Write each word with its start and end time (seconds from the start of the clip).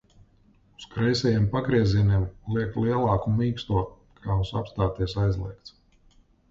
Uz 0.77 0.87
kreisajiem 0.95 1.45
pagriezieniem 1.51 2.25
liek 2.57 2.81
lielāku 2.85 3.37
mīksto, 3.43 3.85
kā 4.27 4.43
uz 4.47 4.55
apstāties 4.63 5.19
aizliegts. 5.27 5.81